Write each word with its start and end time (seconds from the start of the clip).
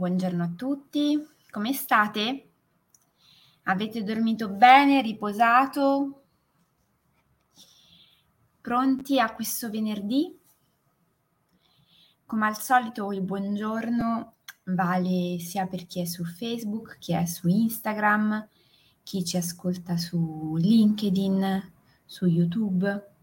Buongiorno 0.00 0.42
a 0.42 0.52
tutti. 0.56 1.22
Come 1.50 1.74
state? 1.74 2.52
Avete 3.64 4.02
dormito 4.02 4.48
bene, 4.48 5.02
riposato? 5.02 6.22
Pronti 8.62 9.20
a 9.20 9.34
questo 9.34 9.68
venerdì? 9.68 10.40
Come 12.24 12.46
al 12.46 12.56
solito 12.56 13.12
il 13.12 13.20
buongiorno 13.20 14.36
vale 14.68 15.38
sia 15.38 15.66
per 15.66 15.84
chi 15.84 16.00
è 16.00 16.06
su 16.06 16.24
Facebook, 16.24 16.96
chi 16.98 17.12
è 17.12 17.26
su 17.26 17.48
Instagram, 17.48 18.48
chi 19.02 19.22
ci 19.22 19.36
ascolta 19.36 19.98
su 19.98 20.56
LinkedIn, 20.56 21.72
su 22.06 22.24
YouTube 22.24 23.16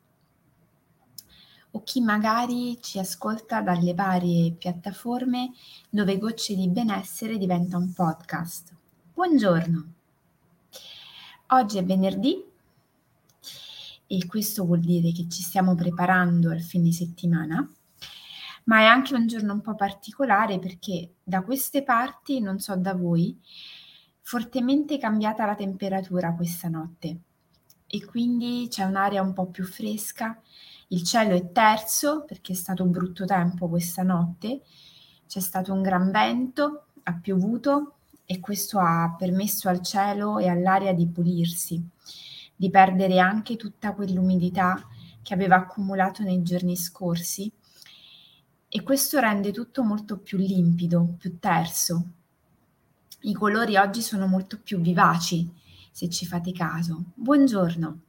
o 1.77 1.83
chi 1.83 2.01
magari 2.01 2.79
ci 2.81 2.97
ascolta 2.97 3.61
dalle 3.61 3.93
varie 3.93 4.51
piattaforme 4.51 5.51
dove 5.89 6.17
Gocce 6.17 6.55
di 6.55 6.67
Benessere 6.69 7.37
diventa 7.37 7.77
un 7.77 7.93
podcast. 7.93 8.73
Buongiorno! 9.13 9.93
Oggi 11.49 11.77
è 11.77 11.85
venerdì 11.85 12.43
e 14.07 14.25
questo 14.25 14.65
vuol 14.65 14.79
dire 14.79 15.11
che 15.11 15.27
ci 15.29 15.43
stiamo 15.43 15.75
preparando 15.75 16.49
al 16.49 16.61
fine 16.61 16.91
settimana, 16.91 17.69
ma 18.63 18.79
è 18.79 18.85
anche 18.85 19.13
un 19.13 19.27
giorno 19.27 19.53
un 19.53 19.61
po' 19.61 19.75
particolare 19.75 20.57
perché 20.57 21.17
da 21.23 21.43
queste 21.43 21.83
parti, 21.83 22.39
non 22.39 22.57
so 22.57 22.75
da 22.75 22.95
voi, 22.95 23.39
fortemente 24.21 24.97
cambiata 24.97 25.45
la 25.45 25.55
temperatura 25.55 26.33
questa 26.33 26.69
notte 26.69 27.19
e 27.85 28.03
quindi 28.03 28.67
c'è 28.67 28.83
un'aria 28.83 29.21
un 29.21 29.33
po' 29.33 29.45
più 29.45 29.63
fresca 29.63 30.41
il 30.89 31.03
cielo 31.03 31.35
è 31.35 31.51
terzo 31.51 32.23
perché 32.25 32.53
è 32.53 32.55
stato 32.55 32.85
brutto 32.85 33.25
tempo 33.25 33.67
questa 33.67 34.03
notte, 34.03 34.61
c'è 35.27 35.39
stato 35.39 35.73
un 35.73 35.81
gran 35.81 36.11
vento, 36.11 36.85
ha 37.03 37.13
piovuto 37.13 37.95
e 38.25 38.39
questo 38.39 38.79
ha 38.79 39.13
permesso 39.17 39.69
al 39.69 39.81
cielo 39.81 40.37
e 40.37 40.47
all'aria 40.47 40.93
di 40.93 41.07
pulirsi, 41.07 41.81
di 42.55 42.69
perdere 42.69 43.19
anche 43.19 43.55
tutta 43.55 43.93
quell'umidità 43.93 44.87
che 45.21 45.33
aveva 45.33 45.57
accumulato 45.57 46.23
nei 46.23 46.41
giorni 46.43 46.75
scorsi 46.77 47.51
e 48.69 48.83
questo 48.83 49.19
rende 49.19 49.51
tutto 49.51 49.83
molto 49.83 50.17
più 50.17 50.37
limpido, 50.37 51.15
più 51.17 51.39
terso. 51.39 52.05
I 53.21 53.33
colori 53.33 53.77
oggi 53.77 54.01
sono 54.01 54.27
molto 54.27 54.59
più 54.61 54.79
vivaci, 54.79 55.49
se 55.91 56.09
ci 56.09 56.25
fate 56.25 56.51
caso. 56.51 57.05
Buongiorno. 57.15 58.06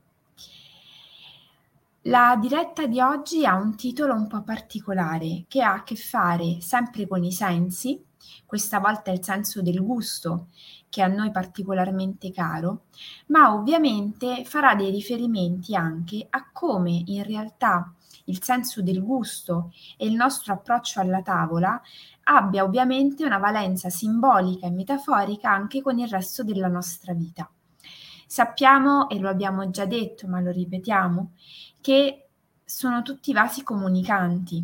La 2.02 2.36
diretta 2.40 2.86
di 2.86 3.00
oggi 3.00 3.44
ha 3.44 3.56
un 3.56 3.74
titolo 3.74 4.14
un 4.14 4.28
po' 4.28 4.42
particolare 4.42 5.44
che 5.48 5.62
ha 5.62 5.72
a 5.72 5.82
che 5.82 5.96
fare 5.96 6.60
sempre 6.60 7.08
con 7.08 7.24
i 7.24 7.32
sensi, 7.32 8.00
questa 8.46 8.78
volta 8.78 9.10
il 9.10 9.22
senso 9.22 9.62
del 9.62 9.84
gusto 9.84 10.46
che 10.88 11.02
è 11.02 11.04
a 11.04 11.08
noi 11.08 11.32
particolarmente 11.32 12.30
caro, 12.30 12.84
ma 13.26 13.52
ovviamente 13.52 14.44
farà 14.44 14.76
dei 14.76 14.92
riferimenti 14.92 15.74
anche 15.74 16.24
a 16.30 16.48
come 16.52 17.02
in 17.06 17.24
realtà 17.24 17.92
il 18.26 18.42
senso 18.44 18.80
del 18.80 19.02
gusto 19.02 19.72
e 19.96 20.06
il 20.06 20.14
nostro 20.14 20.52
approccio 20.52 21.00
alla 21.00 21.20
tavola 21.20 21.80
abbia 22.22 22.62
ovviamente 22.62 23.24
una 23.24 23.38
valenza 23.38 23.90
simbolica 23.90 24.66
e 24.66 24.70
metaforica 24.70 25.50
anche 25.50 25.82
con 25.82 25.98
il 25.98 26.08
resto 26.08 26.44
della 26.44 26.68
nostra 26.68 27.12
vita. 27.12 27.50
Sappiamo, 28.30 29.08
e 29.08 29.18
lo 29.18 29.30
abbiamo 29.30 29.70
già 29.70 29.86
detto, 29.86 30.28
ma 30.28 30.38
lo 30.40 30.50
ripetiamo, 30.50 31.32
che 31.80 32.28
sono 32.62 33.00
tutti 33.00 33.32
vasi 33.32 33.62
comunicanti 33.62 34.62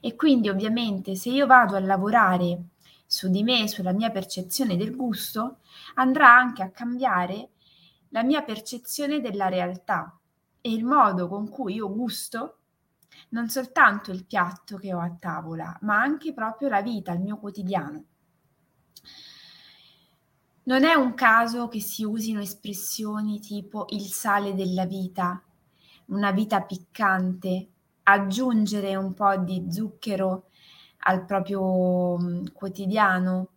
e 0.00 0.14
quindi 0.14 0.48
ovviamente 0.48 1.16
se 1.16 1.30
io 1.30 1.44
vado 1.46 1.74
a 1.74 1.80
lavorare 1.80 2.66
su 3.06 3.28
di 3.28 3.42
me, 3.42 3.66
sulla 3.66 3.90
mia 3.90 4.10
percezione 4.10 4.76
del 4.76 4.94
gusto, 4.94 5.58
andrà 5.94 6.32
anche 6.32 6.62
a 6.62 6.70
cambiare 6.70 7.48
la 8.10 8.22
mia 8.22 8.42
percezione 8.42 9.20
della 9.20 9.48
realtà 9.48 10.16
e 10.60 10.72
il 10.72 10.84
modo 10.84 11.26
con 11.26 11.48
cui 11.48 11.74
io 11.74 11.92
gusto 11.92 12.58
non 13.30 13.48
soltanto 13.48 14.12
il 14.12 14.24
piatto 14.24 14.76
che 14.76 14.94
ho 14.94 15.00
a 15.00 15.12
tavola, 15.18 15.76
ma 15.82 16.00
anche 16.00 16.32
proprio 16.32 16.68
la 16.68 16.80
vita, 16.80 17.10
il 17.10 17.20
mio 17.20 17.38
quotidiano. 17.38 18.04
Non 20.62 20.84
è 20.84 20.92
un 20.94 21.14
caso 21.14 21.68
che 21.68 21.80
si 21.80 22.04
usino 22.04 22.40
espressioni 22.40 23.40
tipo 23.40 23.86
il 23.90 24.02
sale 24.02 24.54
della 24.54 24.84
vita, 24.84 25.42
una 26.06 26.32
vita 26.32 26.60
piccante, 26.60 27.68
aggiungere 28.02 28.94
un 28.94 29.14
po' 29.14 29.36
di 29.38 29.66
zucchero 29.70 30.48
al 31.04 31.24
proprio 31.24 32.18
mm, 32.18 32.46
quotidiano, 32.52 33.48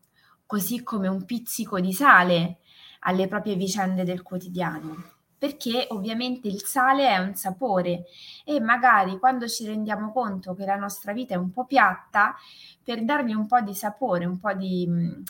così 0.46 0.81
come 0.81 1.08
un 1.09 1.25
pizzico 1.25 1.80
di 1.80 1.92
sale 1.92 2.59
alle 3.02 3.28
proprie 3.28 3.56
vicende 3.56 4.03
del 4.06 4.22
quotidiano. 4.22 5.12
Perché 5.38 5.88
ovviamente 5.90 6.47
il 6.47 6.63
sale 6.63 7.09
è 7.09 7.18
un 7.18 7.36
sapore 7.36 8.06
e 8.46 8.62
magari 8.62 9.19
quando 9.19 9.46
ci 9.50 9.66
rendiamo 9.66 10.13
conto 10.13 10.53
che 10.53 10.63
la 10.63 10.78
nostra 10.78 11.12
vita 11.12 11.34
è 11.34 11.38
un 11.38 11.52
po' 11.52 11.66
piatta, 11.66 12.34
per 12.81 13.03
dargli 13.03 13.34
un 13.34 13.46
po' 13.46 13.59
di 13.59 13.75
sapore, 13.75 14.25
un 14.25 14.40
po' 14.40 14.53
di, 14.53 14.86
mm, 14.88 15.22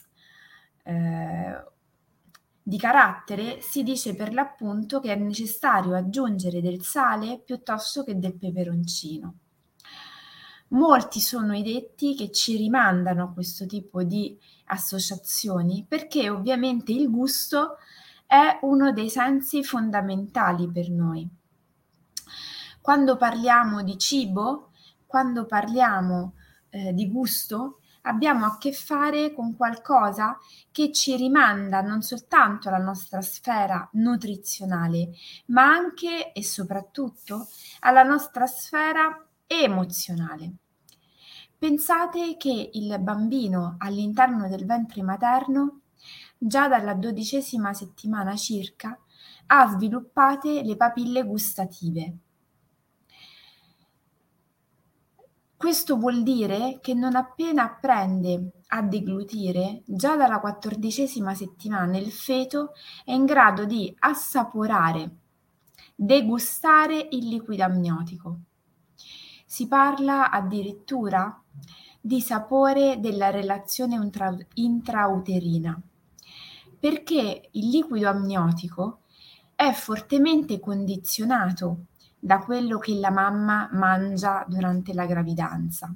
eh, 0.83 1.63
di 2.61 2.77
carattere 2.77 3.59
si 3.61 3.83
dice 3.83 4.16
per 4.16 4.33
l'appunto 4.33 4.99
che 5.01 5.11
è 5.11 5.16
necessario 5.16 5.95
aggiungere 5.95 6.61
del 6.61 6.81
sale 6.81 7.41
piuttosto 7.44 8.03
che 8.03 8.17
del 8.17 8.35
peperoncino. 8.35 9.33
Molti 10.69 11.19
sono 11.19 11.53
i 11.55 11.61
detti 11.61 12.16
che 12.16 12.31
ci 12.31 12.55
rimandano 12.55 13.23
a 13.23 13.31
questo 13.31 13.66
tipo 13.66 14.01
di 14.03 14.38
associazioni 14.66 15.85
perché 15.88 16.29
ovviamente 16.29 16.91
il 16.94 17.09
gusto 17.11 17.77
è 18.25 18.57
uno 18.61 18.91
dei 18.91 19.09
sensi 19.09 19.63
fondamentali 19.63 20.71
per 20.71 20.89
noi. 20.89 21.29
Quando 22.81 23.17
parliamo 23.17 23.83
di 23.83 23.97
cibo, 23.97 24.71
quando 25.05 25.45
parliamo 25.45 26.33
eh, 26.69 26.94
di 26.94 27.07
gusto, 27.11 27.81
abbiamo 28.03 28.46
a 28.46 28.58
che 28.58 28.72
fare 28.72 29.34
con 29.34 29.56
qualcosa 29.56 30.38
che 30.72 30.91
ci 30.91 31.16
rimanda 31.16 31.81
non 31.81 32.02
soltanto 32.02 32.69
alla 32.69 32.78
nostra 32.78 33.22
sfera 33.22 33.88
nutrizionale, 33.94 35.12
ma 35.47 35.64
anche 35.64 36.31
e 36.31 36.44
soprattutto 36.44 37.47
alla 37.81 38.03
nostra 38.03 38.47
sfera 38.47 39.25
emozionale. 39.46 40.53
Pensate 41.58 42.36
che 42.38 42.72
il 42.74 42.97
bambino 43.00 43.75
all'interno 43.78 44.50
del 44.50 44.66
ventre 44.66 45.02
materno, 45.02 45.81
già 46.38 46.68
dalla 46.68 46.94
dodicesima 46.94 47.74
settimana 47.74 48.36
circa, 48.36 48.97
ha 49.47 49.68
sviluppate 49.68 50.62
le 50.63 50.75
papille 50.75 51.24
gustative 51.24 52.18
Questo 55.63 55.96
vuol 55.96 56.24
dire 56.24 56.79
che 56.81 56.94
non 56.94 57.16
appena 57.16 57.63
apprende 57.63 58.51
a 58.68 58.81
deglutire, 58.81 59.81
già 59.85 60.18
dalla 60.18 60.41
quattordicesima 60.41 61.34
settimana 61.34 61.97
il 61.97 62.12
feto 62.12 62.74
è 63.06 63.13
in 63.13 63.24
grado 63.24 63.63
di 63.63 63.96
assaporare, 64.00 65.09
degustare 65.96 67.07
il 67.12 67.29
liquido 67.29 67.63
amniotico. 67.63 68.40
Si 69.46 69.66
parla 69.69 70.31
addirittura 70.31 71.42
di 72.01 72.19
sapore 72.19 73.00
della 73.00 73.30
relazione 73.30 73.95
intra- 73.95 74.36
intrauterina, 74.56 75.81
perché 76.77 77.48
il 77.51 77.69
liquido 77.69 78.10
amniotico 78.10 79.00
è 79.56 79.71
fortemente 79.71 80.60
condizionato 80.60 81.86
da 82.24 82.40
quello 82.40 82.78
che 82.78 82.94
la 82.96 83.12
mamma 83.12 83.68
mangia 83.74 84.46
durante 84.48 84.94
la 84.94 85.06
gravidanza. 85.06 85.94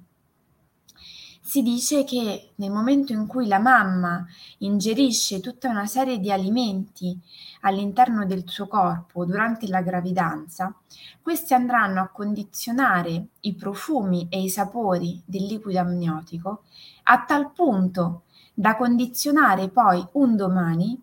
Si 1.39 1.61
dice 1.61 2.03
che 2.03 2.51
nel 2.55 2.69
momento 2.69 3.13
in 3.13 3.27
cui 3.27 3.47
la 3.47 3.59
mamma 3.59 4.25
ingerisce 4.57 5.39
tutta 5.39 5.69
una 5.69 5.85
serie 5.85 6.19
di 6.19 6.29
alimenti 6.29 7.17
all'interno 7.61 8.25
del 8.25 8.43
suo 8.45 8.67
corpo 8.67 9.23
durante 9.23 9.69
la 9.69 9.81
gravidanza, 9.81 10.75
questi 11.21 11.53
andranno 11.53 12.01
a 12.01 12.09
condizionare 12.09 13.27
i 13.41 13.55
profumi 13.55 14.27
e 14.29 14.41
i 14.41 14.49
sapori 14.49 15.21
del 15.23 15.45
liquido 15.45 15.79
amniotico 15.79 16.63
a 17.03 17.23
tal 17.23 17.53
punto 17.53 18.23
da 18.53 18.75
condizionare 18.75 19.69
poi 19.69 20.05
un 20.13 20.35
domani 20.35 21.01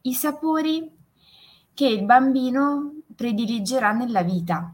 i 0.00 0.14
sapori 0.14 0.90
che 1.72 1.86
il 1.86 2.04
bambino 2.04 2.95
prediligerà 3.16 3.92
nella 3.92 4.22
vita. 4.22 4.72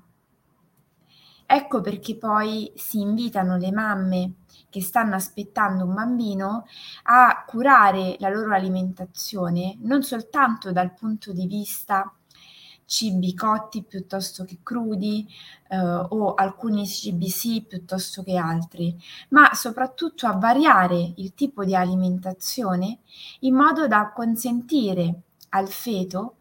Ecco 1.46 1.80
perché 1.80 2.16
poi 2.16 2.72
si 2.76 3.00
invitano 3.00 3.56
le 3.56 3.72
mamme 3.72 4.32
che 4.68 4.80
stanno 4.80 5.14
aspettando 5.14 5.84
un 5.84 5.94
bambino 5.94 6.66
a 7.04 7.44
curare 7.46 8.16
la 8.18 8.30
loro 8.30 8.54
alimentazione 8.54 9.76
non 9.80 10.02
soltanto 10.02 10.72
dal 10.72 10.94
punto 10.94 11.32
di 11.32 11.46
vista 11.46 12.10
cibi 12.86 13.34
cotti 13.34 13.82
piuttosto 13.82 14.44
che 14.44 14.58
crudi 14.62 15.26
eh, 15.68 15.78
o 15.78 16.34
alcuni 16.34 16.86
cibi 16.86 17.28
sì 17.28 17.64
piuttosto 17.66 18.22
che 18.22 18.36
altri, 18.36 18.94
ma 19.30 19.54
soprattutto 19.54 20.26
a 20.26 20.32
variare 20.32 21.12
il 21.16 21.32
tipo 21.34 21.64
di 21.64 21.74
alimentazione 21.74 22.98
in 23.40 23.54
modo 23.54 23.86
da 23.86 24.12
consentire 24.14 25.20
al 25.50 25.68
feto 25.68 26.36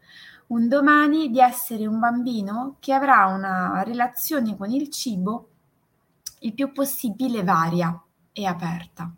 un 0.48 0.68
domani 0.68 1.30
di 1.30 1.40
essere 1.40 1.86
un 1.86 1.98
bambino 1.98 2.76
che 2.80 2.92
avrà 2.92 3.26
una 3.26 3.82
relazione 3.82 4.56
con 4.56 4.70
il 4.70 4.88
cibo 4.90 5.48
il 6.42 6.54
più 6.54 6.72
possibile 6.72 7.42
varia 7.42 8.00
e 8.32 8.44
aperta. 8.44 9.12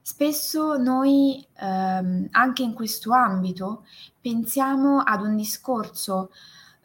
Spesso 0.00 0.76
noi 0.76 1.46
ehm, 1.54 2.28
anche 2.32 2.62
in 2.62 2.74
questo 2.74 3.12
ambito 3.12 3.84
pensiamo 4.20 4.98
ad 4.98 5.22
un 5.22 5.36
discorso 5.36 6.30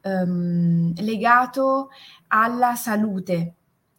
ehm, 0.01 0.93
legato 1.01 1.89
alla 2.27 2.75
salute 2.75 3.53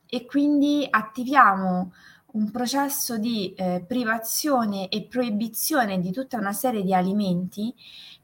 e 0.06 0.24
quindi 0.24 0.86
attiviamo 0.88 1.92
un 2.30 2.50
processo 2.50 3.18
di 3.18 3.52
eh, 3.54 3.84
privazione 3.86 4.88
e 4.88 5.04
proibizione 5.04 5.98
di 5.98 6.12
tutta 6.12 6.36
una 6.36 6.52
serie 6.52 6.82
di 6.82 6.94
alimenti 6.94 7.74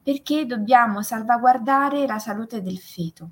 perché 0.04 0.44
dobbiamo 0.44 1.02
salvaguardare 1.02 2.06
la 2.06 2.18
salute 2.18 2.62
del 2.62 2.78
feto. 2.78 3.30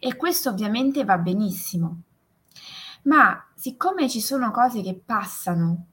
E 0.00 0.16
questo 0.16 0.48
ovviamente 0.48 1.04
va 1.04 1.18
benissimo. 1.18 2.00
Ma 3.02 3.50
siccome 3.54 4.08
ci 4.08 4.20
sono 4.20 4.50
cose 4.50 4.82
che 4.82 4.98
passano 5.04 5.88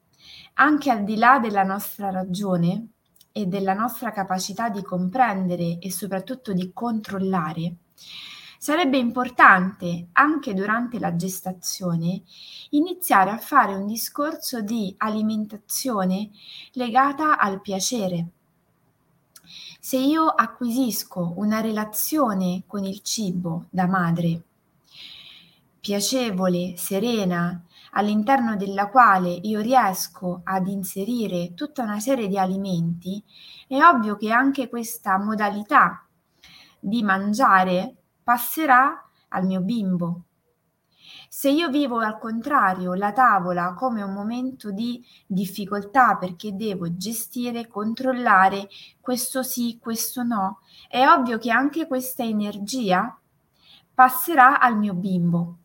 anche 0.54 0.90
al 0.90 1.04
di 1.04 1.16
là 1.16 1.38
della 1.38 1.62
nostra 1.62 2.10
ragione 2.10 2.88
e 3.32 3.46
della 3.46 3.74
nostra 3.74 4.10
capacità 4.10 4.70
di 4.70 4.82
comprendere 4.82 5.78
e 5.78 5.92
soprattutto 5.92 6.52
di 6.52 6.72
controllare, 6.72 7.76
sarebbe 8.58 8.98
importante 8.98 10.08
anche 10.12 10.54
durante 10.54 10.98
la 10.98 11.14
gestazione 11.14 12.22
iniziare 12.70 13.30
a 13.30 13.38
fare 13.38 13.74
un 13.74 13.86
discorso 13.86 14.62
di 14.62 14.92
alimentazione 14.98 16.30
legata 16.72 17.38
al 17.38 17.60
piacere. 17.60 18.30
Se 19.80 19.96
io 19.96 20.26
acquisisco 20.26 21.34
una 21.36 21.60
relazione 21.60 22.62
con 22.66 22.84
il 22.84 23.00
cibo 23.02 23.66
da 23.70 23.86
madre 23.86 24.42
piacevole, 25.80 26.76
serena, 26.76 27.64
all'interno 27.92 28.56
della 28.56 28.88
quale 28.88 29.30
io 29.30 29.60
riesco 29.60 30.42
ad 30.44 30.66
inserire 30.66 31.54
tutta 31.54 31.82
una 31.82 31.98
serie 31.98 32.28
di 32.28 32.38
alimenti, 32.38 33.22
è 33.66 33.80
ovvio 33.82 34.16
che 34.16 34.30
anche 34.30 34.68
questa 34.68 35.18
modalità 35.18 36.04
di 36.78 37.02
mangiare 37.02 37.96
passerà 38.22 39.02
al 39.28 39.46
mio 39.46 39.60
bimbo. 39.60 40.24
Se 41.28 41.50
io 41.50 41.68
vivo 41.68 41.98
al 41.98 42.18
contrario 42.18 42.94
la 42.94 43.12
tavola 43.12 43.74
come 43.74 44.02
un 44.02 44.12
momento 44.12 44.70
di 44.70 45.04
difficoltà 45.26 46.16
perché 46.16 46.56
devo 46.56 46.96
gestire, 46.96 47.68
controllare 47.68 48.68
questo 49.00 49.42
sì, 49.42 49.78
questo 49.80 50.22
no, 50.22 50.60
è 50.88 51.06
ovvio 51.06 51.38
che 51.38 51.50
anche 51.50 51.86
questa 51.86 52.22
energia 52.22 53.16
passerà 53.94 54.58
al 54.58 54.78
mio 54.78 54.94
bimbo 54.94 55.58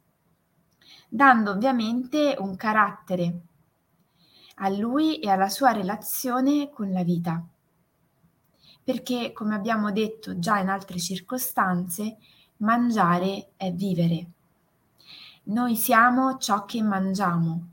dando 1.14 1.52
ovviamente 1.52 2.36
un 2.40 2.56
carattere 2.56 3.42
a 4.56 4.70
lui 4.70 5.20
e 5.20 5.30
alla 5.30 5.48
sua 5.48 5.72
relazione 5.72 6.72
con 6.72 6.92
la 6.92 7.04
vita. 7.04 7.46
Perché, 8.84 9.32
come 9.32 9.54
abbiamo 9.54 9.92
detto 9.92 10.40
già 10.40 10.58
in 10.58 10.70
altre 10.70 11.00
circostanze, 11.00 12.18
mangiare 12.58 13.52
è 13.58 13.72
vivere. 13.72 14.33
Noi 15.46 15.76
siamo 15.76 16.38
ciò 16.38 16.64
che 16.64 16.82
mangiamo 16.82 17.72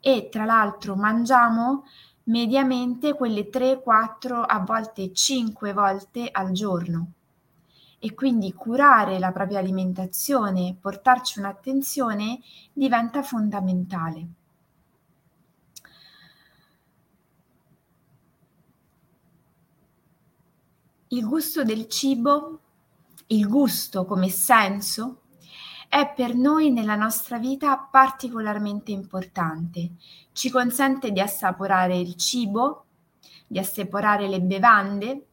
e 0.00 0.28
tra 0.30 0.44
l'altro 0.44 0.96
mangiamo 0.96 1.84
mediamente 2.24 3.14
quelle 3.14 3.48
3, 3.48 3.80
4, 3.80 4.42
a 4.42 4.58
volte 4.60 5.12
5 5.12 5.72
volte 5.72 6.28
al 6.30 6.50
giorno 6.52 7.12
e 7.98 8.14
quindi 8.14 8.52
curare 8.52 9.18
la 9.18 9.32
propria 9.32 9.58
alimentazione, 9.58 10.76
portarci 10.78 11.38
un'attenzione 11.38 12.40
diventa 12.72 13.22
fondamentale. 13.22 14.28
Il 21.08 21.26
gusto 21.26 21.64
del 21.64 21.88
cibo, 21.88 22.60
il 23.28 23.48
gusto 23.48 24.04
come 24.04 24.28
senso, 24.28 25.22
è 25.96 26.12
per 26.12 26.34
noi 26.34 26.70
nella 26.70 26.94
nostra 26.94 27.38
vita 27.38 27.78
particolarmente 27.78 28.92
importante. 28.92 29.92
Ci 30.30 30.50
consente 30.50 31.10
di 31.10 31.20
assaporare 31.20 31.96
il 31.96 32.16
cibo, 32.16 32.84
di 33.46 33.58
assaporare 33.58 34.28
le 34.28 34.42
bevande, 34.42 35.26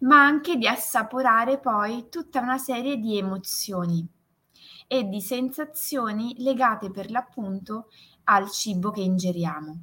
ma 0.00 0.22
anche 0.22 0.56
di 0.56 0.66
assaporare 0.66 1.58
poi 1.58 2.10
tutta 2.10 2.40
una 2.40 2.58
serie 2.58 2.98
di 2.98 3.16
emozioni 3.16 4.06
e 4.86 5.08
di 5.08 5.22
sensazioni 5.22 6.34
legate 6.36 6.90
per 6.90 7.10
l'appunto 7.10 7.88
al 8.24 8.50
cibo 8.50 8.90
che 8.90 9.00
ingeriamo. 9.00 9.78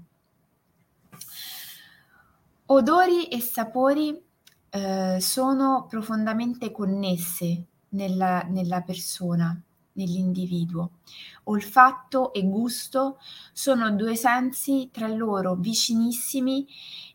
Odori 2.68 3.26
e 3.26 3.42
sapori 3.42 4.24
eh, 4.70 5.18
sono 5.20 5.88
profondamente 5.90 6.72
connesse 6.72 7.66
nella, 7.90 8.44
nella 8.44 8.82
persona, 8.82 9.60
nell'individuo. 9.96 11.00
Olfatto 11.46 12.32
e 12.32 12.44
gusto 12.44 13.20
sono 13.52 13.92
due 13.92 14.16
sensi 14.16 14.90
tra 14.92 15.08
loro 15.08 15.56
vicinissimi 15.56 16.66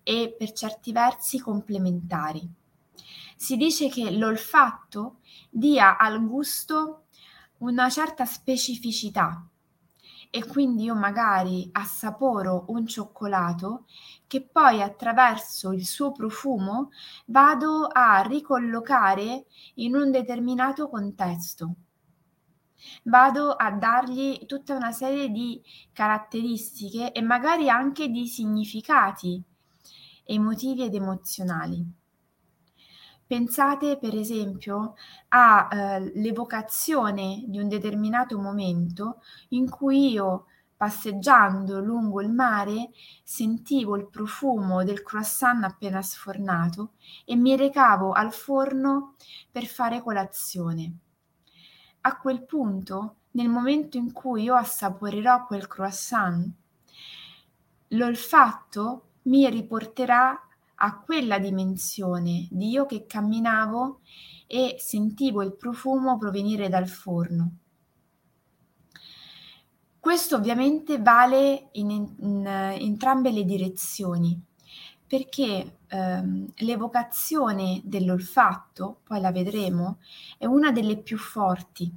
e 0.03 0.35
per 0.37 0.53
certi 0.53 0.93
versi 0.93 1.39
complementari 1.39 2.59
si 3.41 3.57
dice 3.57 3.89
che 3.89 4.11
l'olfatto 4.11 5.21
dia 5.49 5.97
al 5.97 6.23
gusto 6.27 7.05
una 7.61 7.89
certa 7.89 8.27
specificità 8.27 9.43
e 10.29 10.47
quindi 10.47 10.85
io 10.85 10.95
magari 10.95 11.67
assaporo 11.73 12.67
un 12.69 12.87
cioccolato 12.87 13.87
che 14.27 14.43
poi 14.43 14.83
attraverso 14.83 15.73
il 15.73 15.87
suo 15.87 16.13
profumo 16.13 16.91
vado 17.29 17.89
a 17.91 18.21
ricollocare 18.21 19.47
in 19.77 19.95
un 19.97 20.11
determinato 20.11 20.91
contesto. 20.91 21.75
Vado 23.05 23.53
a 23.53 23.71
dargli 23.71 24.45
tutta 24.47 24.75
una 24.75 24.93
serie 24.93 25.31
di 25.31 25.63
caratteristiche 25.93 27.13
e 27.13 27.23
magari 27.23 27.69
anche 27.69 28.09
di 28.09 28.27
significati 28.27 29.43
emotivi 30.25 30.85
ed 30.85 30.95
emozionali. 30.95 31.87
Pensate 33.27 33.97
per 33.97 34.15
esempio 34.17 34.95
all'evocazione 35.29 37.37
eh, 37.37 37.45
di 37.47 37.61
un 37.61 37.69
determinato 37.69 38.39
momento 38.41 39.23
in 39.51 39.71
cui 39.71 40.11
io 40.11 40.47
passeggiando 40.77 41.81
lungo 41.81 42.21
il 42.23 42.33
mare 42.33 42.91
sentivo 43.23 43.97
il 43.97 44.09
profumo 44.09 44.83
del 44.83 45.03
croissant 45.03 45.63
appena 45.63 46.03
sfornato 46.03 46.95
e 47.25 47.37
mi 47.37 47.55
recavo 47.55 48.11
al 48.13 48.33
forno 48.33 49.15
per 49.51 49.67
fare 49.67 50.01
colazione. 50.01 50.99
A 52.03 52.17
quel 52.17 52.45
punto, 52.45 53.17
nel 53.33 53.49
momento 53.49 53.97
in 53.97 54.13
cui 54.13 54.45
io 54.45 54.55
assaporerò 54.55 55.47
quel 55.47 55.67
croissant, 55.67 56.51
l'olfatto 57.89 59.09
mi 59.23 59.49
riporterà 59.51 60.49
a 60.83 60.99
quella 61.01 61.39
dimensione 61.39 62.49
di 62.51 62.71
io 62.71 62.87
che 62.87 63.05
camminavo 63.07 64.01
e 64.47 64.77
sentivo 64.79 65.43
il 65.43 65.55
profumo 65.55 66.17
provenire 66.17 66.69
dal 66.69 66.89
forno. 66.89 67.57
Questo 70.01 70.37
ovviamente 70.37 70.99
vale 70.99 71.69
in, 71.73 71.91
in, 71.91 72.15
in 72.19 72.47
entrambe 72.47 73.31
le 73.31 73.45
direzioni, 73.45 74.43
perché 75.11 75.79
ehm, 75.89 76.53
l'evocazione 76.59 77.81
dell'olfatto, 77.83 79.01
poi 79.03 79.21
la 79.21 79.33
vedremo, 79.33 79.99
è 80.39 80.47
una 80.47 80.71
delle 80.71 80.99
più 80.99 81.19
forti. 81.19 81.93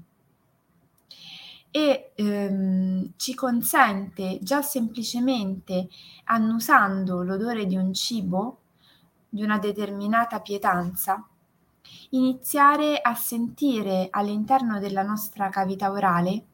E 1.70 2.12
ehm, 2.16 3.12
ci 3.18 3.36
consente 3.36 4.40
già 4.42 4.64
semplicemente 4.64 5.90
annusando 6.24 7.22
l'odore 7.22 7.68
di 7.68 7.76
un 7.76 7.94
cibo 7.94 8.62
di 9.30 9.44
una 9.44 9.60
determinata 9.60 10.40
pietanza, 10.40 11.24
iniziare 12.10 13.00
a 13.00 13.14
sentire 13.14 14.08
all'interno 14.10 14.80
della 14.80 15.04
nostra 15.04 15.50
cavità 15.50 15.92
orale 15.92 16.46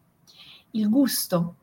il 0.71 0.89
gusto, 0.89 1.55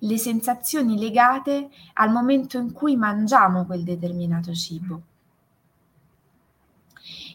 le 0.00 0.18
sensazioni 0.18 0.98
legate 0.98 1.70
al 1.94 2.10
momento 2.10 2.58
in 2.58 2.72
cui 2.72 2.96
mangiamo 2.96 3.66
quel 3.66 3.82
determinato 3.82 4.52
cibo. 4.54 5.02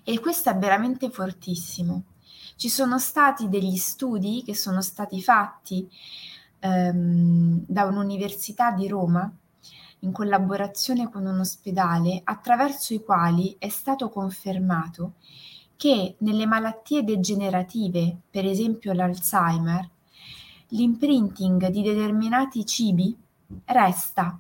E 0.04 0.20
questo 0.20 0.50
è 0.50 0.58
veramente 0.58 1.10
fortissimo. 1.10 2.04
Ci 2.56 2.70
sono 2.70 3.00
stati 3.00 3.50
degli 3.50 3.76
studi 3.76 4.44
che 4.46 4.56
sono 4.56 4.82
stati 4.82 5.22
fatti 5.22 5.90
ehm, 6.60 7.64
da 7.68 7.86
un'università 7.86 8.72
di 8.72 8.88
Roma 8.88 9.32
in 10.00 10.12
collaborazione 10.12 11.10
con 11.10 11.26
un 11.26 11.40
ospedale 11.40 12.22
attraverso 12.24 12.94
i 12.94 13.04
quali 13.04 13.56
è 13.58 13.70
stato 13.70 14.10
confermato 14.10 15.14
che 15.76 16.16
nelle 16.20 16.46
malattie 16.46 17.04
degenerative, 17.04 18.16
per 18.30 18.46
esempio 18.46 18.94
l'Alzheimer, 18.94 19.90
l'imprinting 20.70 21.68
di 21.68 21.82
determinati 21.82 22.66
cibi 22.66 23.16
resta. 23.66 24.40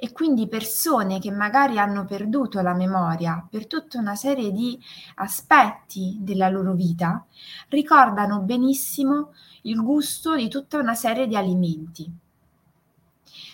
E 0.00 0.12
quindi 0.12 0.46
persone 0.46 1.18
che 1.18 1.32
magari 1.32 1.78
hanno 1.78 2.04
perduto 2.04 2.60
la 2.60 2.74
memoria 2.74 3.44
per 3.50 3.66
tutta 3.66 3.98
una 3.98 4.14
serie 4.14 4.52
di 4.52 4.78
aspetti 5.16 6.18
della 6.20 6.48
loro 6.48 6.74
vita 6.74 7.26
ricordano 7.68 8.40
benissimo 8.42 9.32
il 9.62 9.82
gusto 9.82 10.36
di 10.36 10.48
tutta 10.48 10.78
una 10.78 10.94
serie 10.94 11.26
di 11.26 11.36
alimenti, 11.36 12.08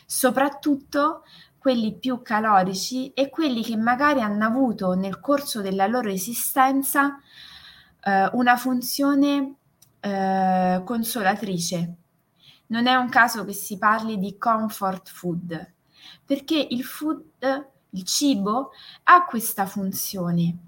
soprattutto 0.04 1.22
quelli 1.56 1.94
più 1.94 2.20
calorici 2.20 3.10
e 3.14 3.30
quelli 3.30 3.62
che 3.62 3.76
magari 3.76 4.20
hanno 4.20 4.44
avuto 4.44 4.92
nel 4.92 5.20
corso 5.20 5.62
della 5.62 5.86
loro 5.86 6.10
esistenza 6.10 7.18
eh, 8.02 8.28
una 8.34 8.56
funzione 8.58 9.54
eh, 10.04 10.82
consolatrice. 10.84 11.94
Non 12.66 12.86
è 12.86 12.94
un 12.94 13.08
caso 13.08 13.44
che 13.44 13.54
si 13.54 13.78
parli 13.78 14.18
di 14.18 14.36
comfort 14.36 15.08
food, 15.08 15.72
perché 16.24 16.66
il 16.70 16.84
food, 16.84 17.22
il 17.90 18.04
cibo, 18.04 18.70
ha 19.04 19.24
questa 19.24 19.64
funzione 19.64 20.58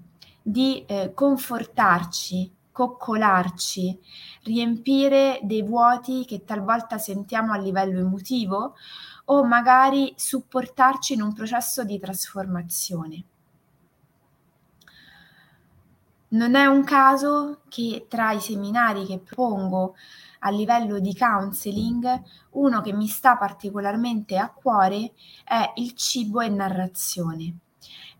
di 0.41 0.83
eh, 0.85 1.11
confortarci, 1.13 2.51
coccolarci, 2.71 3.99
riempire 4.43 5.39
dei 5.43 5.61
vuoti 5.61 6.25
che 6.25 6.43
talvolta 6.43 6.97
sentiamo 6.97 7.53
a 7.53 7.57
livello 7.57 7.99
emotivo 7.99 8.73
o 9.25 9.43
magari 9.43 10.13
supportarci 10.15 11.13
in 11.13 11.21
un 11.21 11.33
processo 11.33 11.83
di 11.83 11.99
trasformazione. 11.99 13.23
Non 16.29 16.55
è 16.55 16.65
un 16.65 16.83
caso 16.83 17.61
che 17.69 18.05
tra 18.09 18.31
i 18.33 18.41
seminari 18.41 19.05
che 19.05 19.19
propongo 19.19 19.95
a 20.39 20.49
livello 20.49 20.99
di 20.99 21.15
counseling, 21.15 22.21
uno 22.51 22.81
che 22.81 22.91
mi 22.91 23.07
sta 23.07 23.37
particolarmente 23.37 24.37
a 24.37 24.51
cuore 24.51 25.13
è 25.45 25.71
il 25.75 25.93
cibo 25.93 26.41
e 26.41 26.49
narrazione. 26.49 27.57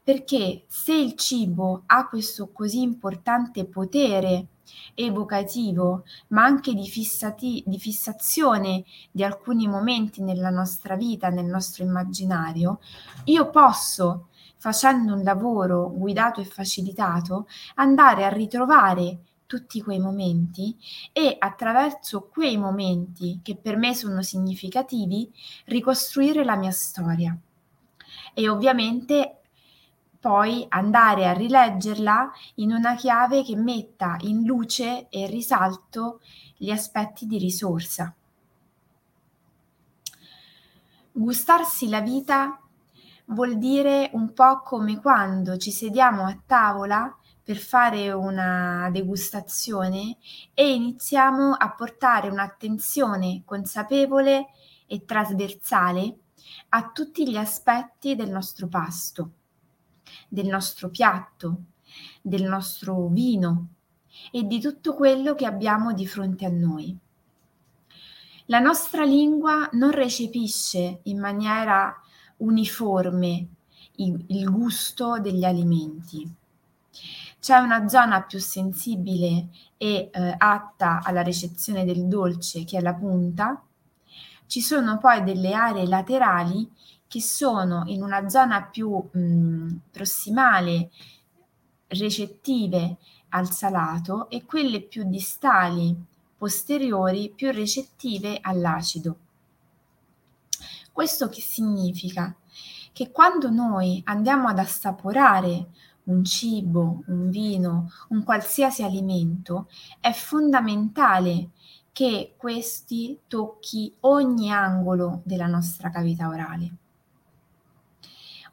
Perché 0.02 0.64
se 0.68 0.94
il 0.94 1.16
cibo 1.16 1.84
ha 1.88 2.08
questo 2.08 2.50
così 2.54 2.82
importante 2.82 3.66
potere 3.66 4.48
evocativo, 4.94 6.04
ma 6.30 6.44
anche 6.44 6.74
di, 6.74 6.88
fissati, 6.88 7.62
di 7.66 7.78
fissazione 7.78 8.86
di 9.12 9.24
alcuni 9.26 9.68
momenti 9.68 10.22
nella 10.22 10.50
nostra 10.50 10.96
vita, 10.96 11.28
nel 11.28 11.46
nostro 11.46 11.84
immaginario, 11.84 12.80
io 13.26 13.50
posso, 13.50 14.28
facendo 14.58 15.14
un 15.14 15.24
lavoro 15.24 15.90
guidato 15.90 16.42
e 16.42 16.46
facilitato, 16.46 17.48
andare 17.76 18.26
a 18.26 18.30
ritrovare 18.30 19.20
tutti 19.48 19.82
quei 19.82 20.00
momenti 20.00 20.78
e 21.14 21.36
attraverso 21.40 22.28
quei 22.28 22.58
momenti 22.58 23.40
che 23.42 23.56
per 23.56 23.78
me 23.78 23.96
sono 23.96 24.22
significativi 24.22 25.32
ricostruire 25.66 26.44
la 26.44 26.58
mia 26.58 26.72
storia. 26.72 27.36
E 28.34 28.50
ovviamente 28.50 29.42
poi 30.20 30.66
andare 30.70 31.28
a 31.28 31.32
rileggerla 31.32 32.32
in 32.56 32.74
una 32.74 32.96
chiave 32.96 33.44
che 33.44 33.56
metta 33.56 34.18
in 34.22 34.44
luce 34.44 35.08
e 35.10 35.28
risalto 35.28 36.20
gli 36.58 36.70
aspetti 36.70 37.26
di 37.26 37.38
risorsa. 37.38 38.14
Gustarsi 41.12 41.88
la 41.88 42.02
vita 42.02 42.60
vuol 43.28 43.58
dire 43.58 44.10
un 44.14 44.34
po' 44.34 44.62
come 44.62 45.00
quando 45.00 45.58
ci 45.58 45.72
sediamo 45.72 46.24
a 46.24 46.38
tavola 46.46 47.16
per 47.44 47.58
fare 47.58 48.12
una 48.12 48.90
degustazione 48.92 50.18
e 50.54 50.74
iniziamo 50.74 51.54
a 51.54 51.72
portare 51.74 52.30
un'attenzione 52.30 53.44
consapevole 53.46 54.48
e 54.86 55.06
trasversale 55.06 56.18
a 56.70 56.90
tutti 56.92 57.30
gli 57.30 57.38
aspetti 57.38 58.16
del 58.16 58.30
nostro 58.30 58.68
pasto 58.68 59.32
del 60.28 60.48
nostro 60.48 60.90
piatto, 60.90 61.64
del 62.22 62.44
nostro 62.44 63.08
vino 63.08 63.68
e 64.32 64.44
di 64.44 64.60
tutto 64.60 64.94
quello 64.94 65.36
che 65.36 65.46
abbiamo 65.46 65.94
di 65.94 66.08
fronte 66.08 66.46
a 66.46 66.50
noi. 66.50 66.96
La 68.46 68.60
nostra 68.60 69.04
lingua 69.04 69.68
non 69.74 69.92
recepisce 69.92 71.02
in 71.04 71.20
maniera 71.20 71.94
uniforme 72.38 73.48
il, 73.98 74.24
il 74.28 74.50
gusto 74.50 75.20
degli 75.20 75.44
alimenti. 75.44 76.30
C'è 77.40 77.58
una 77.58 77.88
zona 77.88 78.24
più 78.24 78.40
sensibile 78.40 79.50
e 79.78 80.10
eh, 80.12 80.36
atta 80.38 81.02
alla 81.04 81.22
recezione 81.22 81.86
del 81.86 82.08
dolce 82.08 82.64
che 82.64 82.78
è 82.78 82.82
la 82.82 82.94
punta. 82.94 83.62
Ci 84.48 84.62
sono 84.62 84.98
poi 84.98 85.24
delle 85.24 85.54
aree 85.54 85.88
laterali 85.88 86.70
che 87.08 87.22
sono 87.22 87.84
in 87.88 88.02
una 88.02 88.28
zona 88.28 88.64
più 88.64 88.90
mh, 88.92 89.76
prossimale, 89.92 90.90
recettive 91.88 92.98
al 93.30 93.52
salato 93.52 94.30
e 94.30 94.46
quelle 94.46 94.82
più 94.82 95.04
distali, 95.04 95.96
posteriori, 96.38 97.32
più 97.34 97.52
recettive 97.52 98.40
all'acido. 98.42 99.18
Questo 100.98 101.30
che 101.30 101.42
significa? 101.42 102.36
Che 102.92 103.12
quando 103.12 103.52
noi 103.52 104.02
andiamo 104.06 104.48
ad 104.48 104.58
assaporare 104.58 105.68
un 106.06 106.24
cibo, 106.24 107.04
un 107.06 107.30
vino, 107.30 107.92
un 108.10 108.24
qualsiasi 108.24 108.82
alimento, 108.82 109.70
è 110.00 110.12
fondamentale 110.12 111.50
che 111.92 112.34
questi 112.36 113.20
tocchi 113.28 113.94
ogni 114.00 114.52
angolo 114.52 115.22
della 115.24 115.46
nostra 115.46 115.92
cavità 115.92 116.30
orale 116.30 116.74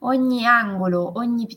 ogni 0.01 0.45
angolo, 0.45 1.13
ogni, 1.15 1.49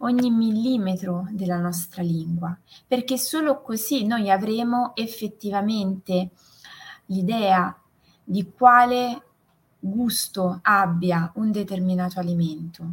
ogni 0.00 0.30
millimetro 0.30 1.26
della 1.30 1.56
nostra 1.56 2.02
lingua, 2.02 2.54
perché 2.86 3.16
solo 3.16 3.62
così 3.62 4.04
noi 4.04 4.30
avremo 4.30 4.94
effettivamente 4.94 6.32
l'idea 7.06 7.74
di 8.22 8.52
quale 8.52 9.22
gusto 9.78 10.58
abbia 10.62 11.30
un 11.36 11.50
determinato 11.50 12.18
alimento. 12.18 12.92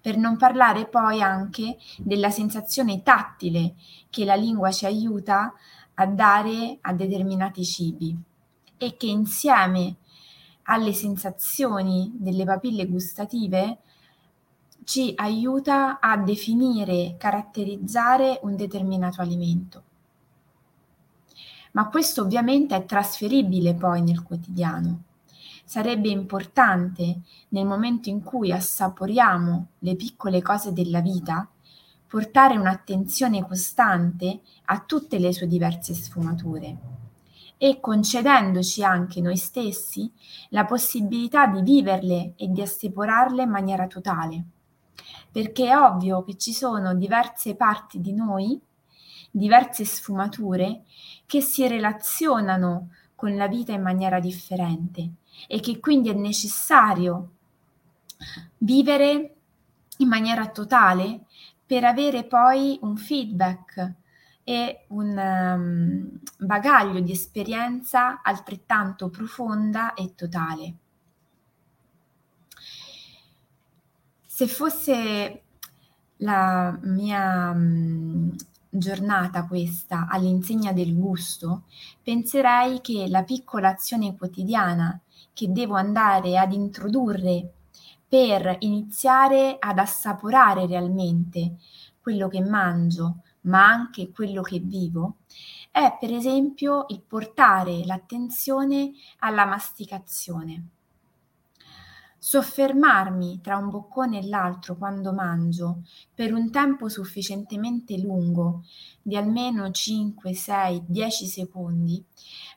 Per 0.00 0.16
non 0.16 0.36
parlare 0.36 0.86
poi 0.88 1.22
anche 1.22 1.76
della 1.98 2.30
sensazione 2.30 3.02
tattile 3.02 3.74
che 4.10 4.24
la 4.24 4.34
lingua 4.34 4.70
ci 4.70 4.84
aiuta 4.84 5.52
a 5.94 6.06
dare 6.06 6.78
a 6.80 6.92
determinati 6.92 7.64
cibi 7.64 8.16
e 8.76 8.96
che 8.96 9.06
insieme 9.06 9.96
alle 10.64 10.92
sensazioni 10.92 12.12
delle 12.14 12.44
papille 12.44 12.86
gustative 12.86 13.78
ci 14.84 15.12
aiuta 15.16 16.00
a 16.00 16.16
definire, 16.16 17.16
caratterizzare 17.16 18.40
un 18.42 18.56
determinato 18.56 19.20
alimento. 19.20 19.82
Ma 21.72 21.88
questo 21.88 22.22
ovviamente 22.22 22.74
è 22.74 22.84
trasferibile 22.84 23.74
poi 23.74 24.02
nel 24.02 24.22
quotidiano. 24.22 25.02
Sarebbe 25.64 26.08
importante 26.08 27.20
nel 27.48 27.64
momento 27.64 28.08
in 28.08 28.22
cui 28.22 28.52
assaporiamo 28.52 29.68
le 29.78 29.96
piccole 29.96 30.42
cose 30.42 30.72
della 30.72 31.00
vita 31.00 31.48
portare 32.06 32.58
un'attenzione 32.58 33.46
costante 33.46 34.40
a 34.66 34.80
tutte 34.80 35.18
le 35.18 35.32
sue 35.32 35.46
diverse 35.46 35.94
sfumature 35.94 36.76
e 37.56 37.80
concedendoci 37.80 38.82
anche 38.82 39.20
noi 39.20 39.36
stessi 39.36 40.12
la 40.50 40.64
possibilità 40.66 41.46
di 41.46 41.62
viverle 41.62 42.34
e 42.36 42.50
di 42.50 42.60
assaporarle 42.60 43.44
in 43.44 43.48
maniera 43.48 43.86
totale. 43.86 44.44
Perché 45.30 45.68
è 45.68 45.76
ovvio 45.76 46.24
che 46.24 46.36
ci 46.36 46.52
sono 46.52 46.92
diverse 46.94 47.54
parti 47.54 48.00
di 48.00 48.12
noi, 48.12 48.60
diverse 49.30 49.84
sfumature 49.84 50.82
che 51.24 51.40
si 51.40 51.66
relazionano 51.66 52.88
con 53.14 53.36
la 53.36 53.46
vita 53.46 53.72
in 53.72 53.80
maniera 53.82 54.18
differente 54.18 55.12
e 55.46 55.60
che 55.60 55.80
quindi 55.80 56.08
è 56.08 56.14
necessario 56.14 57.30
vivere 58.58 59.34
in 59.98 60.08
maniera 60.08 60.48
totale 60.48 61.26
per 61.64 61.84
avere 61.84 62.24
poi 62.24 62.78
un 62.82 62.96
feedback 62.96 63.94
e 64.44 64.86
un 64.88 65.16
um, 65.16 66.20
bagaglio 66.38 67.00
di 67.00 67.12
esperienza 67.12 68.22
altrettanto 68.22 69.08
profonda 69.08 69.94
e 69.94 70.14
totale. 70.14 70.74
Se 74.26 74.46
fosse 74.48 75.42
la 76.16 76.76
mia 76.82 77.52
mh, 77.52 78.34
giornata 78.68 79.46
questa 79.46 80.08
all'insegna 80.08 80.72
del 80.72 80.94
gusto, 80.94 81.64
penserei 82.02 82.80
che 82.80 83.06
la 83.08 83.22
piccola 83.22 83.68
azione 83.68 84.16
quotidiana 84.16 84.98
che 85.32 85.50
devo 85.50 85.74
andare 85.74 86.38
ad 86.38 86.52
introdurre 86.52 87.52
per 88.06 88.56
iniziare 88.60 89.56
ad 89.58 89.78
assaporare 89.78 90.66
realmente 90.66 91.56
quello 92.00 92.28
che 92.28 92.40
mangio, 92.40 93.22
ma 93.42 93.66
anche 93.66 94.10
quello 94.10 94.42
che 94.42 94.58
vivo, 94.58 95.16
è 95.70 95.96
per 95.98 96.12
esempio 96.12 96.84
il 96.88 97.00
portare 97.00 97.84
l'attenzione 97.84 98.92
alla 99.20 99.46
masticazione. 99.46 100.66
Soffermarmi 102.24 103.40
tra 103.40 103.56
un 103.56 103.68
boccone 103.68 104.20
e 104.20 104.28
l'altro 104.28 104.76
quando 104.76 105.12
mangio 105.12 105.82
per 106.14 106.32
un 106.32 106.52
tempo 106.52 106.88
sufficientemente 106.88 107.98
lungo, 107.98 108.62
di 109.02 109.16
almeno 109.16 109.68
5, 109.68 110.32
6, 110.32 110.84
10 110.86 111.26
secondi, 111.26 112.00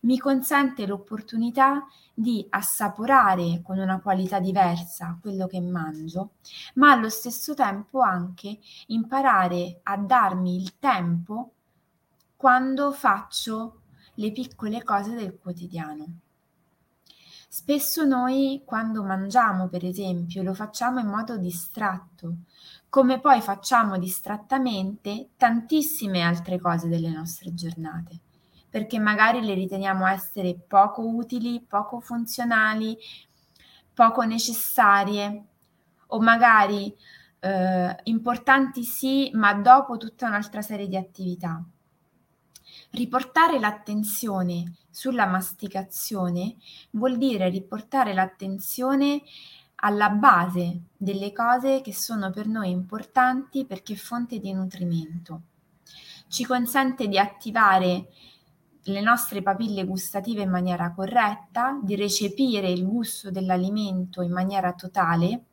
mi 0.01 0.19
consente 0.19 0.85
l'opportunità 0.85 1.83
di 2.13 2.45
assaporare 2.47 3.63
con 3.63 3.79
una 3.79 3.99
qualità 3.99 4.39
diversa 4.39 5.17
quello 5.19 5.47
che 5.47 5.59
mangio, 5.59 6.33
ma 6.75 6.91
allo 6.91 7.09
stesso 7.09 7.55
tempo 7.55 8.01
anche 8.01 8.59
imparare 8.89 9.79
a 9.81 9.97
darmi 9.97 10.57
il 10.57 10.77
tempo 10.77 11.53
quando 12.35 12.91
faccio 12.91 13.79
le 14.13 14.31
piccole 14.31 14.83
cose 14.83 15.15
del 15.15 15.35
quotidiano. 15.35 16.19
Spesso 17.57 18.03
noi 18.03 18.63
quando 18.65 19.01
mangiamo, 19.01 19.69
per 19.69 19.85
esempio, 19.85 20.43
lo 20.43 20.53
facciamo 20.53 20.99
in 20.99 21.07
modo 21.07 21.37
distratto, 21.37 22.39
come 22.89 23.21
poi 23.21 23.39
facciamo 23.39 23.97
distrattamente 23.97 25.29
tantissime 25.37 26.21
altre 26.21 26.59
cose 26.59 26.89
delle 26.89 27.09
nostre 27.09 27.53
giornate, 27.53 28.19
perché 28.69 28.99
magari 28.99 29.39
le 29.39 29.53
riteniamo 29.53 30.05
essere 30.05 30.53
poco 30.67 31.07
utili, 31.07 31.61
poco 31.65 32.01
funzionali, 32.01 32.97
poco 33.93 34.23
necessarie 34.23 35.45
o 36.07 36.19
magari 36.19 36.93
eh, 37.39 37.95
importanti 38.03 38.83
sì, 38.83 39.31
ma 39.33 39.53
dopo 39.53 39.95
tutta 39.95 40.27
un'altra 40.27 40.61
serie 40.61 40.89
di 40.89 40.97
attività. 40.97 41.63
Riportare 42.89 43.59
l'attenzione 43.59 44.73
sulla 44.95 45.25
masticazione 45.25 46.55
vuol 46.91 47.17
dire 47.17 47.49
riportare 47.49 48.13
l'attenzione 48.13 49.21
alla 49.79 50.07
base 50.07 50.83
delle 50.95 51.33
cose 51.33 51.81
che 51.81 51.93
sono 51.93 52.31
per 52.31 52.47
noi 52.47 52.69
importanti 52.69 53.65
perché 53.65 53.97
fonte 53.97 54.39
di 54.39 54.53
nutrimento. 54.53 55.41
Ci 56.29 56.45
consente 56.45 57.09
di 57.09 57.19
attivare 57.19 58.07
le 58.83 59.01
nostre 59.01 59.41
papille 59.41 59.83
gustative 59.83 60.43
in 60.43 60.49
maniera 60.49 60.93
corretta, 60.93 61.77
di 61.83 61.97
recepire 61.97 62.69
il 62.69 62.85
gusto 62.85 63.29
dell'alimento 63.29 64.21
in 64.21 64.31
maniera 64.31 64.71
totale, 64.71 65.43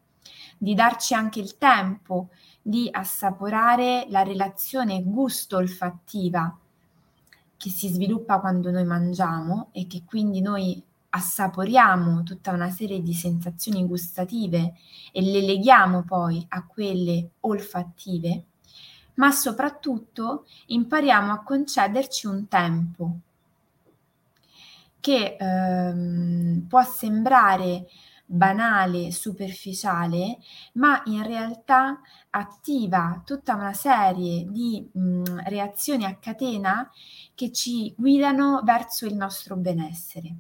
di 0.57 0.75
darci 0.75 1.15
anche 1.15 1.41
il 1.41 1.59
tempo 1.59 2.29
di 2.63 2.89
assaporare 2.93 4.07
la 4.09 4.23
relazione 4.23 5.03
gusto-olfattiva 5.03 6.59
che 7.63 7.71
si 7.71 7.87
sviluppa 7.87 8.41
quando 8.41 8.73
noi 8.73 8.85
mangiamo 8.85 9.69
e 9.71 9.87
che 9.87 10.03
quindi 10.05 10.41
noi 10.41 10.83
assaporiamo 11.11 12.25
tutta 12.25 12.51
una 12.51 12.71
serie 12.71 13.01
di 13.01 13.15
sensazioni 13.15 13.87
gustative 13.87 14.75
e 15.13 15.23
le 15.23 15.41
leghiamo 15.43 16.03
poi 16.03 16.45
a 16.49 16.67
quelle 16.67 17.31
olfattive, 17.39 18.47
ma 19.15 19.31
soprattutto 19.31 20.45
impariamo 20.67 21.31
a 21.31 21.45
concederci 21.45 22.27
un 22.27 22.49
tempo 22.49 23.19
che 24.99 25.37
ehm, 25.39 26.67
può 26.69 26.83
sembrare 26.83 27.87
banale, 28.33 29.11
superficiale, 29.11 30.39
ma 30.75 31.03
in 31.07 31.23
realtà 31.23 32.01
attiva 32.31 33.23
tutta 33.25 33.55
una 33.55 33.75
serie 33.75 34.47
di 34.49 34.89
mh, 34.91 35.49
reazioni 35.49 36.05
a 36.05 36.17
catena 36.17 36.91
che 37.35 37.53
ci 37.53 37.95
guidano 37.97 38.63
verso 38.65 39.07
il 39.07 39.15
nostro 39.15 39.57
benessere. 39.57 40.37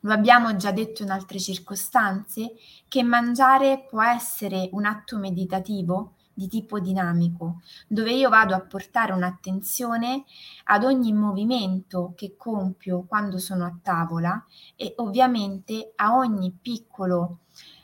Lo 0.00 0.12
abbiamo 0.12 0.54
già 0.56 0.70
detto 0.70 1.02
in 1.02 1.10
altre 1.10 1.40
circostanze 1.40 2.54
che 2.88 3.02
mangiare 3.02 3.86
può 3.88 4.02
essere 4.02 4.68
un 4.72 4.84
atto 4.84 5.18
meditativo 5.18 6.15
di 6.36 6.48
tipo 6.48 6.78
dinamico, 6.78 7.62
dove 7.88 8.12
io 8.12 8.28
vado 8.28 8.54
a 8.54 8.60
portare 8.60 9.14
un'attenzione 9.14 10.24
ad 10.64 10.84
ogni 10.84 11.14
movimento 11.14 12.12
che 12.14 12.36
compio 12.36 13.04
quando 13.08 13.38
sono 13.38 13.64
a 13.64 13.74
tavola 13.80 14.44
e 14.76 14.92
ovviamente 14.98 15.92
a 15.96 16.14
ogni 16.14 16.54
piccolo 16.60 17.38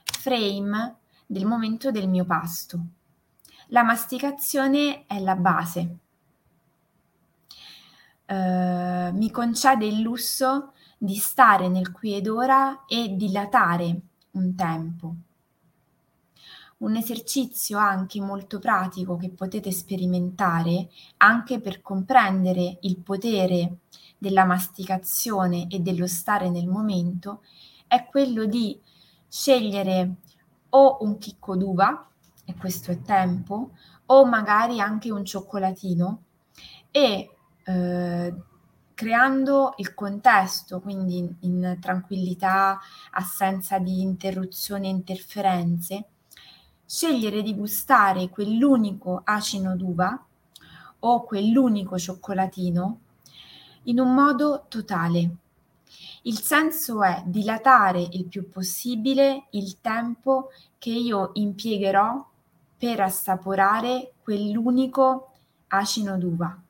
frame 0.04 0.96
del 1.26 1.46
momento 1.46 1.90
del 1.90 2.10
mio 2.10 2.26
pasto. 2.26 2.78
La 3.68 3.82
masticazione 3.84 5.06
è 5.06 5.18
la 5.18 5.34
base. 5.34 5.96
Uh, 8.26 9.16
mi 9.16 9.30
concede 9.30 9.86
il 9.86 10.00
lusso 10.00 10.74
di 10.98 11.16
stare 11.16 11.68
nel 11.68 11.90
qui 11.90 12.14
ed 12.14 12.28
ora 12.28 12.84
e 12.86 13.16
dilatare 13.16 14.00
un 14.32 14.54
tempo 14.54 15.14
un 16.82 16.96
esercizio 16.96 17.78
anche 17.78 18.20
molto 18.20 18.58
pratico 18.58 19.16
che 19.16 19.30
potete 19.30 19.70
sperimentare 19.70 20.88
anche 21.18 21.60
per 21.60 21.80
comprendere 21.80 22.78
il 22.82 22.98
potere 22.98 23.78
della 24.18 24.44
masticazione 24.44 25.66
e 25.68 25.80
dello 25.80 26.06
stare 26.06 26.50
nel 26.50 26.68
momento 26.68 27.42
è 27.86 28.06
quello 28.06 28.44
di 28.46 28.78
scegliere 29.28 30.14
o 30.70 30.98
un 31.00 31.18
chicco 31.18 31.56
d'uva, 31.56 32.08
e 32.44 32.54
questo 32.56 32.90
è 32.90 33.00
tempo, 33.02 33.70
o 34.06 34.24
magari 34.24 34.80
anche 34.80 35.10
un 35.10 35.24
cioccolatino 35.24 36.22
e 36.90 37.36
eh, 37.64 38.34
creando 38.94 39.74
il 39.76 39.94
contesto, 39.94 40.80
quindi 40.80 41.18
in, 41.18 41.34
in 41.40 41.78
tranquillità, 41.80 42.78
assenza 43.12 43.78
di 43.78 44.00
interruzioni 44.00 44.86
e 44.86 44.90
interferenze, 44.90 46.06
scegliere 46.92 47.40
di 47.40 47.54
gustare 47.54 48.28
quell'unico 48.28 49.22
acino 49.24 49.74
d'uva 49.76 50.26
o 50.98 51.24
quell'unico 51.24 51.98
cioccolatino 51.98 52.98
in 53.84 53.98
un 53.98 54.12
modo 54.12 54.66
totale. 54.68 55.36
Il 56.24 56.38
senso 56.38 57.02
è 57.02 57.22
dilatare 57.24 58.06
il 58.10 58.26
più 58.26 58.46
possibile 58.46 59.44
il 59.52 59.80
tempo 59.80 60.50
che 60.76 60.90
io 60.90 61.30
impiegherò 61.32 62.28
per 62.76 63.00
assaporare 63.00 64.12
quell'unico 64.22 65.30
acino 65.68 66.18
d'uva. 66.18 66.60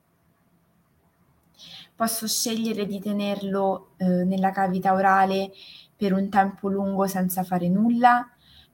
Posso 1.97 2.29
scegliere 2.29 2.87
di 2.87 3.01
tenerlo 3.01 3.89
eh, 3.97 4.05
nella 4.07 4.53
cavità 4.53 4.93
orale 4.93 5.51
per 5.97 6.13
un 6.13 6.29
tempo 6.29 6.69
lungo 6.69 7.09
senza 7.09 7.43
fare 7.43 7.69
nulla, 7.69 8.25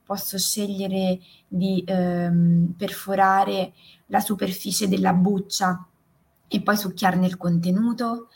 posso 0.09 0.39
scegliere 0.39 1.19
di 1.47 1.83
ehm, 1.85 2.73
perforare 2.75 3.73
la 4.07 4.19
superficie 4.19 4.87
della 4.87 5.13
buccia 5.13 5.85
e 6.47 6.61
poi 6.63 6.75
succhiarne 6.75 7.27
il 7.27 7.37
contenuto, 7.37 8.29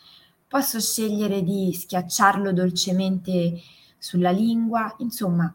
posso 0.48 0.80
scegliere 0.80 1.42
di 1.42 1.74
schiacciarlo 1.74 2.54
dolcemente 2.54 3.60
sulla 3.98 4.30
lingua, 4.30 4.94
insomma, 5.00 5.52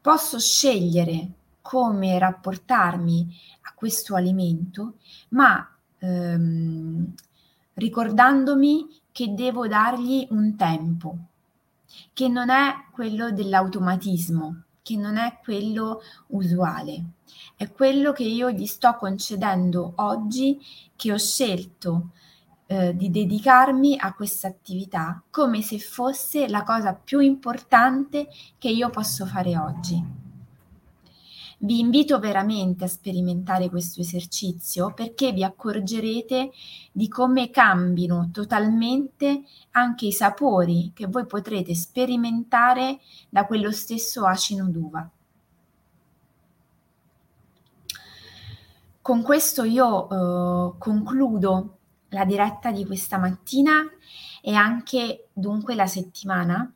posso 0.00 0.40
scegliere 0.40 1.30
come 1.60 2.18
rapportarmi 2.18 3.32
a 3.60 3.72
questo 3.72 4.16
alimento, 4.16 4.94
ma 5.28 5.72
ehm, 5.98 7.14
ricordandomi 7.74 8.88
che 9.12 9.34
devo 9.34 9.68
dargli 9.68 10.26
un 10.30 10.56
tempo, 10.56 11.16
che 12.12 12.26
non 12.26 12.50
è 12.50 12.74
quello 12.90 13.30
dell'automatismo, 13.30 14.64
che 14.90 14.96
non 14.96 15.16
è 15.16 15.38
quello 15.40 16.00
usuale, 16.28 17.04
è 17.54 17.70
quello 17.70 18.10
che 18.10 18.24
io 18.24 18.50
gli 18.50 18.66
sto 18.66 18.96
concedendo 18.96 19.92
oggi 19.96 20.58
che 20.96 21.12
ho 21.12 21.18
scelto 21.18 22.10
eh, 22.66 22.96
di 22.96 23.08
dedicarmi 23.08 23.96
a 23.96 24.12
questa 24.14 24.48
attività 24.48 25.22
come 25.30 25.62
se 25.62 25.78
fosse 25.78 26.48
la 26.48 26.64
cosa 26.64 26.92
più 26.92 27.20
importante 27.20 28.26
che 28.58 28.68
io 28.68 28.90
posso 28.90 29.26
fare 29.26 29.56
oggi. 29.56 30.19
Vi 31.62 31.78
invito 31.78 32.18
veramente 32.18 32.84
a 32.84 32.88
sperimentare 32.88 33.68
questo 33.68 34.00
esercizio 34.00 34.94
perché 34.94 35.32
vi 35.32 35.44
accorgerete 35.44 36.50
di 36.90 37.06
come 37.08 37.50
cambino 37.50 38.30
totalmente 38.32 39.42
anche 39.72 40.06
i 40.06 40.12
sapori 40.12 40.92
che 40.94 41.06
voi 41.06 41.26
potrete 41.26 41.74
sperimentare 41.74 43.00
da 43.28 43.44
quello 43.44 43.70
stesso 43.72 44.24
acino 44.24 44.68
d'uva. 44.68 45.10
con 49.10 49.22
questo 49.22 49.64
io 49.64 50.08
eh, 50.08 50.78
concludo 50.78 51.78
la 52.10 52.24
diretta 52.24 52.70
di 52.70 52.86
questa 52.86 53.18
mattina 53.18 53.82
e 54.40 54.54
anche 54.54 55.28
dunque 55.32 55.74
la 55.74 55.88
settimana, 55.88 56.72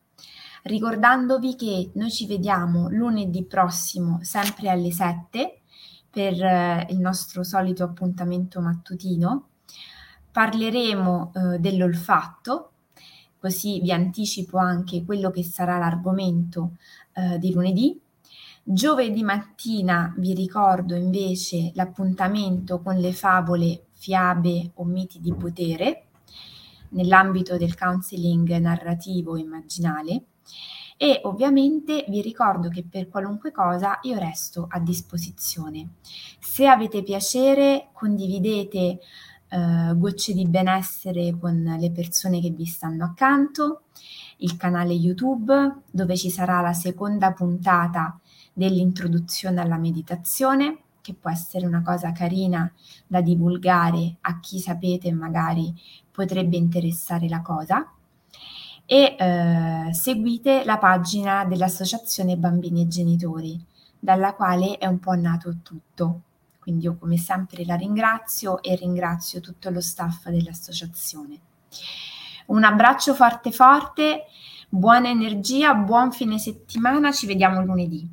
ricordandovi 0.64 1.56
che 1.56 1.90
noi 1.94 2.10
ci 2.10 2.26
vediamo 2.26 2.88
lunedì 2.88 3.44
prossimo 3.44 4.18
sempre 4.22 4.70
alle 4.70 4.92
7 4.92 5.60
per 6.10 6.42
eh, 6.42 6.86
il 6.90 6.98
nostro 6.98 7.42
solito 7.42 7.84
appuntamento 7.84 8.60
mattutino. 8.60 9.48
Parleremo 10.30 11.32
eh, 11.34 11.58
dell'olfatto, 11.58 12.72
così 13.38 13.80
vi 13.80 13.92
anticipo 13.92 14.58
anche 14.58 15.04
quello 15.04 15.30
che 15.30 15.42
sarà 15.42 15.78
l'argomento 15.78 16.76
eh, 17.12 17.38
di 17.38 17.52
lunedì. 17.52 18.00
Giovedì 18.62 19.22
mattina 19.22 20.14
vi 20.16 20.32
ricordo 20.32 20.94
invece 20.94 21.72
l'appuntamento 21.74 22.80
con 22.80 22.96
le 22.96 23.12
favole, 23.12 23.86
fiabe 23.92 24.70
o 24.74 24.84
miti 24.84 25.20
di 25.20 25.34
potere 25.34 26.06
nell'ambito 26.90 27.58
del 27.58 27.76
counseling 27.76 28.56
narrativo 28.56 29.36
immaginale 29.36 30.24
e 30.96 31.20
ovviamente 31.24 32.04
vi 32.08 32.20
ricordo 32.22 32.68
che 32.68 32.84
per 32.88 33.08
qualunque 33.08 33.50
cosa 33.50 33.98
io 34.02 34.18
resto 34.18 34.66
a 34.68 34.78
disposizione. 34.78 35.94
Se 36.38 36.66
avete 36.66 37.02
piacere 37.02 37.88
condividete 37.92 39.00
eh, 39.48 39.92
gocce 39.96 40.32
di 40.32 40.46
benessere 40.46 41.36
con 41.38 41.76
le 41.78 41.90
persone 41.90 42.40
che 42.40 42.50
vi 42.50 42.64
stanno 42.64 43.04
accanto, 43.04 43.82
il 44.38 44.56
canale 44.56 44.92
YouTube 44.92 45.82
dove 45.90 46.16
ci 46.16 46.30
sarà 46.30 46.60
la 46.60 46.72
seconda 46.72 47.32
puntata 47.32 48.18
dell'introduzione 48.52 49.60
alla 49.60 49.78
meditazione, 49.78 50.78
che 51.00 51.14
può 51.14 51.30
essere 51.30 51.66
una 51.66 51.82
cosa 51.82 52.12
carina 52.12 52.72
da 53.06 53.20
divulgare 53.20 54.16
a 54.22 54.40
chi 54.40 54.58
sapete 54.58 55.12
magari 55.12 55.74
potrebbe 56.10 56.56
interessare 56.56 57.28
la 57.28 57.42
cosa 57.42 57.86
e 58.86 59.16
eh, 59.18 59.94
seguite 59.94 60.64
la 60.64 60.78
pagina 60.78 61.44
dell'Associazione 61.44 62.36
Bambini 62.36 62.82
e 62.82 62.88
Genitori, 62.88 63.58
dalla 63.98 64.34
quale 64.34 64.76
è 64.78 64.86
un 64.86 64.98
po' 64.98 65.14
nato 65.14 65.56
tutto. 65.62 66.20
Quindi 66.58 66.84
io 66.84 66.96
come 66.96 67.16
sempre 67.16 67.64
la 67.64 67.74
ringrazio 67.74 68.62
e 68.62 68.74
ringrazio 68.74 69.40
tutto 69.40 69.70
lo 69.70 69.80
staff 69.80 70.28
dell'associazione. 70.28 71.38
Un 72.46 72.64
abbraccio 72.64 73.14
forte 73.14 73.52
forte, 73.52 74.24
buona 74.68 75.08
energia, 75.08 75.74
buon 75.74 76.12
fine 76.12 76.38
settimana, 76.38 77.12
ci 77.12 77.26
vediamo 77.26 77.62
lunedì. 77.62 78.08